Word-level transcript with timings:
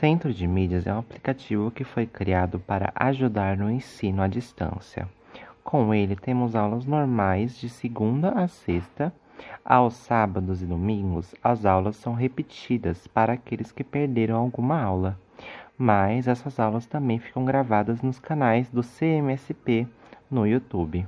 Centro 0.00 0.34
de 0.34 0.44
Mídias 0.44 0.88
é 0.88 0.92
um 0.92 0.98
aplicativo 0.98 1.70
que 1.70 1.84
foi 1.84 2.04
criado 2.04 2.58
para 2.58 2.92
ajudar 2.96 3.56
no 3.56 3.70
ensino 3.70 4.22
à 4.22 4.26
distância. 4.26 5.08
Com 5.62 5.94
ele, 5.94 6.16
temos 6.16 6.56
aulas 6.56 6.84
normais 6.84 7.56
de 7.56 7.68
segunda 7.68 8.30
a 8.30 8.48
sexta. 8.48 9.14
Aos 9.64 9.94
sábados 9.94 10.60
e 10.60 10.66
domingos, 10.66 11.32
as 11.42 11.64
aulas 11.64 11.94
são 11.94 12.12
repetidas 12.12 13.06
para 13.06 13.34
aqueles 13.34 13.70
que 13.70 13.84
perderam 13.84 14.36
alguma 14.36 14.82
aula. 14.82 15.16
Mas 15.78 16.26
essas 16.26 16.58
aulas 16.58 16.86
também 16.86 17.20
ficam 17.20 17.44
gravadas 17.44 18.02
nos 18.02 18.18
canais 18.18 18.68
do 18.68 18.82
CMSP 18.82 19.86
no 20.28 20.44
YouTube. 20.44 21.06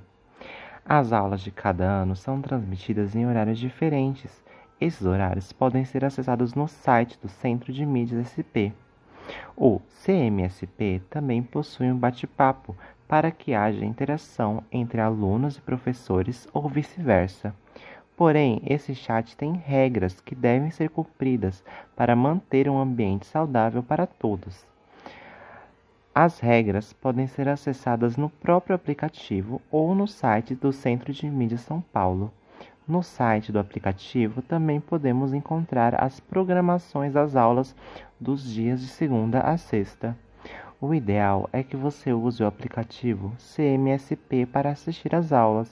As 0.85 1.13
aulas 1.13 1.41
de 1.41 1.51
cada 1.51 1.85
ano 1.85 2.15
são 2.15 2.41
transmitidas 2.41 3.17
em 3.17 3.27
horários 3.27 3.59
diferentes 3.59 4.47
esses 4.81 5.07
horários 5.07 5.53
podem 5.53 5.85
ser 5.85 6.05
acessados 6.05 6.55
no 6.55 6.69
site 6.69 7.19
do 7.21 7.29
Centro 7.29 7.73
de 7.73 7.87
Mídias 7.87 8.29
SP. 8.29 8.73
O 9.57 9.81
CMSP 10.05 11.03
também 11.09 11.43
possui 11.43 11.91
um 11.91 11.97
bate-papo 11.97 12.77
para 13.09 13.31
que 13.31 13.55
haja 13.55 13.85
interação 13.85 14.63
entre 14.71 15.01
alunos 15.01 15.57
e 15.57 15.61
professores 15.61 16.47
ou 16.53 16.69
vice-versa. 16.69 17.55
Porém, 18.17 18.63
esse 18.65 18.95
chat 18.95 19.37
tem 19.37 19.53
regras 19.55 20.21
que 20.21 20.35
devem 20.35 20.71
ser 20.71 20.91
cumpridas 20.91 21.63
para 21.95 22.17
manter 22.17 22.69
um 22.69 22.79
ambiente 22.79 23.27
saudável 23.27 23.83
para 23.83 24.07
todos. 24.07 24.67
As 26.15 26.41
regras 26.41 26.95
podem 26.95 27.27
ser 27.27 27.47
acessadas 27.47 28.17
no 28.17 28.31
próprio 28.31 28.75
aplicativo 28.75 29.61
ou 29.71 29.95
no 29.95 30.09
site 30.09 30.55
do 30.55 30.73
Centro 30.73 31.13
de 31.13 31.27
Mídia 31.27 31.59
São 31.59 31.81
Paulo. 31.81 32.33
No 32.89 33.03
site 33.03 33.51
do 33.51 33.59
aplicativo 33.59 34.41
também 34.41 34.79
podemos 34.79 35.35
encontrar 35.35 36.01
as 36.01 36.21
programações 36.21 37.13
das 37.13 37.35
aulas 37.35 37.75
dos 38.21 38.45
dias 38.49 38.81
de 38.81 38.87
segunda 38.87 39.41
a 39.41 39.57
sexta. 39.57 40.17
O 40.81 40.95
ideal 40.95 41.51
é 41.53 41.65
que 41.65 41.77
você 41.77 42.13
use 42.13 42.45
o 42.45 42.47
aplicativo 42.47 43.33
CMSP 43.39 44.47
para 44.47 44.71
assistir 44.71 45.17
às 45.17 45.33
aulas, 45.33 45.69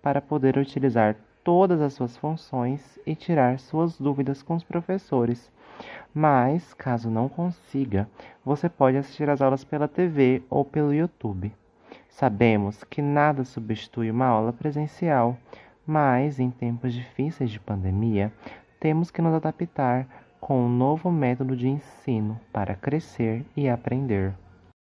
para 0.00 0.22
poder 0.22 0.56
utilizar 0.56 1.14
todas 1.44 1.82
as 1.82 1.92
suas 1.92 2.16
funções 2.16 2.98
e 3.04 3.14
tirar 3.14 3.58
suas 3.58 3.98
dúvidas 3.98 4.42
com 4.42 4.54
os 4.54 4.64
professores. 4.64 5.52
Mas, 6.14 6.72
caso 6.72 7.10
não 7.10 7.28
consiga, 7.28 8.08
você 8.42 8.66
pode 8.66 8.96
assistir 8.96 9.28
às 9.28 9.42
aulas 9.42 9.62
pela 9.62 9.86
TV 9.86 10.42
ou 10.48 10.64
pelo 10.64 10.94
YouTube. 10.94 11.52
Sabemos 12.08 12.82
que 12.82 13.02
nada 13.02 13.44
substitui 13.44 14.10
uma 14.10 14.24
aula 14.24 14.54
presencial 14.54 15.36
mas, 15.86 16.40
em 16.40 16.50
tempos 16.50 16.92
difíceis 16.92 17.50
de 17.50 17.60
pandemia, 17.60 18.32
temos 18.80 19.10
que 19.10 19.22
nos 19.22 19.34
adaptar 19.34 20.06
com 20.40 20.66
um 20.66 20.68
novo 20.68 21.10
método 21.10 21.56
de 21.56 21.68
ensino 21.68 22.38
para 22.52 22.74
crescer 22.74 23.44
e 23.56 23.68
aprender. 23.68 24.34